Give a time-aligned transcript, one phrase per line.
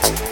[0.00, 0.30] Boop.